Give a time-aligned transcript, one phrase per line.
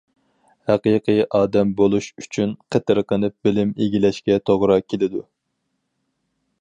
[0.69, 5.23] ھەقىقىي ئادەم بولۇش ئۈچۈن قېتىرقىنىپ بىلىم ئىگىلەشكە توغرا كېلىدۇ.